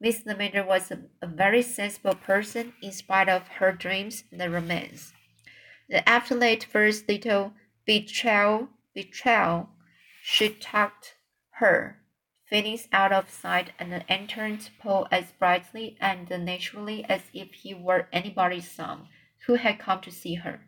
Miss 0.00 0.24
Lavendar 0.24 0.66
was 0.66 0.90
a, 0.90 1.04
a 1.22 1.26
very 1.26 1.62
sensible 1.62 2.14
person 2.14 2.74
in 2.82 2.92
spite 2.92 3.28
of 3.28 3.48
her 3.58 3.72
dreams 3.72 4.24
and 4.30 4.52
romance. 4.52 5.12
The 5.88 6.06
after 6.08 6.34
late 6.34 6.64
first 6.64 7.08
little 7.08 7.54
betrayal, 7.86 8.68
betrayal, 8.94 9.70
she 10.22 10.50
talked 10.50 11.14
her 11.58 11.96
feelings 12.46 12.88
out 12.92 13.12
of 13.12 13.30
sight 13.30 13.70
and 13.78 14.04
entered 14.08 14.68
Paul 14.78 15.06
as 15.10 15.32
brightly 15.32 15.96
and 16.00 16.28
naturally 16.28 17.04
as 17.04 17.22
if 17.32 17.52
he 17.52 17.74
were 17.74 18.08
anybody's 18.12 18.70
son 18.70 19.08
who 19.46 19.54
had 19.54 19.78
come 19.78 20.00
to 20.00 20.10
see 20.10 20.34
her. 20.34 20.60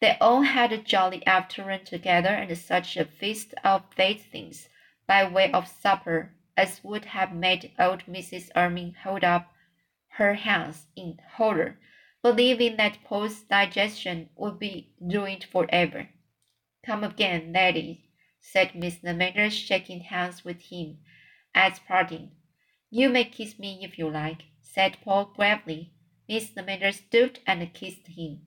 They 0.00 0.16
all 0.20 0.42
had 0.42 0.72
a 0.72 0.78
jolly 0.78 1.26
afternoon 1.26 1.84
together 1.84 2.30
and 2.30 2.56
such 2.56 2.96
a 2.96 3.04
feast 3.04 3.54
of 3.62 3.82
fate 3.94 4.22
things 4.22 4.68
by 5.06 5.28
way 5.28 5.52
of 5.52 5.68
supper 5.68 6.32
as 6.56 6.82
would 6.82 7.06
have 7.06 7.34
made 7.34 7.72
old 7.78 8.04
Mrs. 8.06 8.50
Irving 8.56 8.94
hold 9.02 9.24
up 9.24 9.52
her 10.14 10.34
hands 10.34 10.86
in 10.96 11.18
horror, 11.36 11.78
believing 12.22 12.76
that 12.76 12.98
Paul's 13.04 13.42
digestion 13.42 14.28
would 14.36 14.58
be 14.58 14.92
ruined 15.00 15.44
forever. 15.44 16.08
Come 16.84 17.04
again, 17.04 17.52
lady, 17.52 18.09
said 18.40 18.74
Miss 18.74 19.02
Lavendar, 19.02 19.50
shaking 19.50 20.00
hands 20.00 20.44
with 20.44 20.62
him 20.62 20.98
as 21.54 21.78
parting. 21.80 22.32
You 22.90 23.08
may 23.08 23.24
kiss 23.24 23.58
me 23.58 23.84
if 23.84 23.98
you 23.98 24.08
like, 24.08 24.44
said 24.60 24.98
Paul 25.02 25.26
gravely. 25.36 25.92
Miss 26.28 26.50
Lavendar 26.56 26.92
stooped 26.92 27.40
and 27.46 27.72
kissed 27.74 28.06
him. 28.06 28.46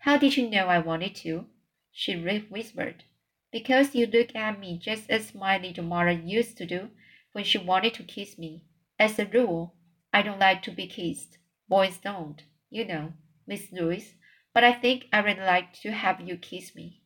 How 0.00 0.16
did 0.16 0.36
you 0.36 0.50
know 0.50 0.66
I 0.66 0.78
wanted 0.78 1.14
to? 1.16 1.46
she 1.92 2.16
whispered. 2.16 3.04
Because 3.50 3.94
you 3.94 4.06
look 4.06 4.34
at 4.34 4.58
me 4.58 4.78
just 4.78 5.08
as 5.08 5.34
my 5.34 5.56
little 5.58 5.84
mother 5.84 6.10
used 6.10 6.56
to 6.58 6.66
do 6.66 6.90
when 7.32 7.44
she 7.44 7.58
wanted 7.58 7.94
to 7.94 8.02
kiss 8.02 8.38
me. 8.38 8.64
As 8.98 9.18
a 9.18 9.26
rule, 9.26 9.74
I 10.12 10.22
don't 10.22 10.38
like 10.38 10.62
to 10.62 10.70
be 10.70 10.86
kissed. 10.86 11.38
Boys 11.68 11.98
don't, 11.98 12.42
you 12.70 12.84
know, 12.84 13.12
Miss 13.46 13.70
Lewis. 13.72 14.14
But 14.52 14.64
I 14.64 14.72
think 14.72 15.06
I 15.12 15.20
would 15.20 15.38
like 15.38 15.74
to 15.80 15.92
have 15.92 16.20
you 16.20 16.36
kiss 16.36 16.74
me. 16.74 17.02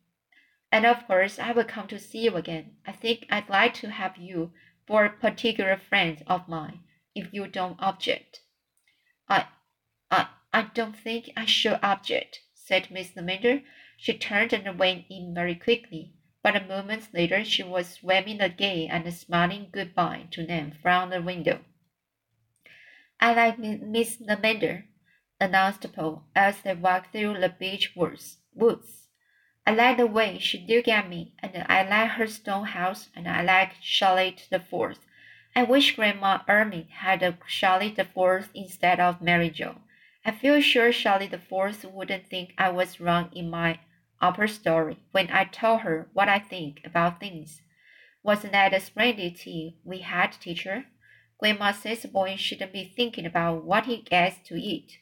And 0.73 0.87
of 0.87 1.05
course, 1.05 1.37
I 1.37 1.51
will 1.51 1.65
come 1.65 1.87
to 1.89 1.99
see 1.99 2.23
you 2.23 2.35
again. 2.35 2.77
I 2.83 2.93
think 2.93 3.27
I'd 3.29 3.47
like 3.47 3.75
to 3.75 3.91
have 3.91 4.17
you 4.17 4.53
for 4.87 5.05
a 5.05 5.11
particular 5.11 5.77
friend 5.77 6.23
of 6.25 6.47
mine, 6.47 6.79
if 7.13 7.31
you 7.31 7.45
don't 7.45 7.79
object. 7.79 8.39
I, 9.29 9.49
I, 10.09 10.29
I 10.51 10.71
don't 10.73 10.97
think 10.97 11.29
I 11.37 11.45
should 11.45 11.77
object, 11.83 12.39
said 12.55 12.89
Miss 12.89 13.15
Lavendar. 13.15 13.61
She 13.97 14.17
turned 14.17 14.51
and 14.51 14.79
went 14.79 15.05
in 15.11 15.35
very 15.35 15.53
quickly, 15.53 16.15
but 16.41 16.55
a 16.55 16.65
moment 16.65 17.13
later 17.13 17.45
she 17.45 17.61
was 17.61 18.01
waving 18.01 18.41
again 18.41 18.89
and 18.89 19.13
smiling 19.13 19.67
goodbye 19.71 20.25
to 20.31 20.43
them 20.43 20.71
from 20.81 21.11
the 21.11 21.21
window. 21.21 21.59
I 23.19 23.35
like 23.35 23.59
Miss 23.59 24.19
Lavendar, 24.19 24.85
announced 25.39 25.85
Paul 25.93 26.23
as 26.35 26.61
they 26.61 26.73
walked 26.73 27.11
through 27.11 27.39
the 27.39 27.49
beech 27.49 27.95
woods. 27.95 28.39
woods. 28.55 29.02
I 29.65 29.73
like 29.73 29.95
the 29.95 30.07
way 30.07 30.39
she 30.39 30.65
looked 30.67 30.89
at 30.89 31.07
me, 31.07 31.31
and 31.39 31.65
I 31.69 31.87
like 31.87 32.11
her 32.11 32.27
stone 32.27 32.65
house, 32.65 33.09
and 33.15 33.29
I 33.29 33.43
like 33.43 33.75
Charlotte 33.81 34.45
the 34.49 34.59
Fourth. 34.59 34.99
I 35.55 35.63
wish 35.63 35.95
Grandma 35.95 36.41
Irving 36.49 36.89
had 36.89 37.23
a 37.23 37.37
Charlotte 37.47 37.95
the 37.95 38.03
Fourth 38.03 38.49
instead 38.53 38.99
of 38.99 39.21
Mary 39.21 39.49
Joe. 39.49 39.77
I 40.25 40.31
feel 40.31 40.59
sure 40.59 40.91
Charlotte 40.91 41.31
the 41.31 41.37
Fourth 41.37 41.85
wouldn't 41.85 42.27
think 42.27 42.53
I 42.57 42.71
was 42.71 42.99
wrong 42.99 43.29
in 43.31 43.49
my 43.49 43.79
upper 44.19 44.47
story 44.47 44.97
when 45.11 45.29
I 45.31 45.45
told 45.45 45.81
her 45.81 46.09
what 46.11 46.27
I 46.27 46.39
think 46.39 46.81
about 46.83 47.21
things. 47.21 47.61
Wasn't 48.21 48.51
that 48.51 48.73
a 48.73 48.81
splendid 48.81 49.37
tea 49.37 49.77
we 49.85 49.99
had, 49.99 50.33
teacher? 50.33 50.87
Grandma 51.37 51.71
says 51.71 52.03
a 52.03 52.09
boy 52.09 52.35
shouldn't 52.35 52.73
be 52.73 52.83
thinking 52.83 53.25
about 53.25 53.63
what 53.63 53.85
he 53.85 54.01
gets 54.01 54.39
to 54.49 54.55
eat, 54.55 54.97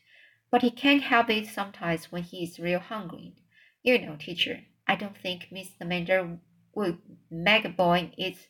but 0.51 0.61
he 0.61 0.69
can't 0.69 1.01
help 1.01 1.31
it 1.31 1.47
sometimes 1.47 2.11
when 2.11 2.21
he 2.21 2.43
is 2.43 2.59
real 2.59 2.79
hungry. 2.79 3.33
You 3.83 3.99
know, 3.99 4.15
teacher, 4.15 4.61
I 4.87 4.95
don't 4.95 5.17
think 5.17 5.47
Miss 5.51 5.69
Lavendar 5.79 6.39
would 6.75 6.99
make 7.29 7.75
boy 7.75 8.11
eat 8.17 8.47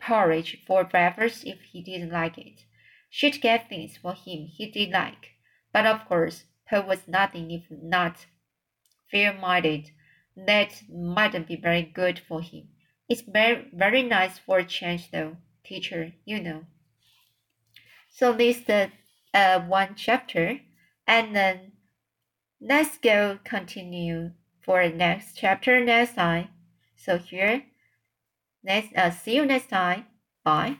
porridge 0.00 0.62
for 0.66 0.84
breakfast 0.84 1.46
if 1.46 1.60
he 1.62 1.82
didn't 1.82 2.12
like 2.12 2.36
it. 2.38 2.64
She'd 3.08 3.40
get 3.40 3.68
things 3.68 3.96
for 3.96 4.12
him 4.12 4.46
he 4.46 4.70
did 4.70 4.90
like. 4.90 5.32
But 5.72 5.86
of 5.86 6.04
course, 6.06 6.44
Paul 6.68 6.82
was 6.82 7.08
nothing 7.08 7.50
if 7.50 7.64
not 7.70 8.26
fair-minded. 9.10 9.90
That 10.36 10.82
mightn't 10.90 11.48
be 11.48 11.56
very 11.56 11.82
good 11.82 12.18
for 12.18 12.42
him. 12.42 12.68
It's 13.08 13.22
very, 13.22 13.70
very 13.72 14.02
nice 14.02 14.38
for 14.38 14.58
a 14.58 14.64
change, 14.64 15.10
though, 15.10 15.36
teacher, 15.64 16.12
you 16.24 16.40
know. 16.40 16.66
So 18.10 18.32
this 18.32 18.60
the 18.60 18.90
uh, 19.32 19.60
one 19.60 19.94
chapter, 19.94 20.60
and 21.06 21.34
then 21.34 21.72
let's 22.60 22.98
go 22.98 23.38
continue 23.44 24.32
for 24.66 24.86
next 24.88 25.36
chapter 25.36 25.82
next 25.82 26.16
time. 26.16 26.48
So 26.96 27.18
here, 27.18 27.62
next, 28.64 28.94
uh, 28.96 29.10
see 29.12 29.36
you 29.36 29.46
next 29.46 29.70
time. 29.70 30.06
Bye. 30.44 30.78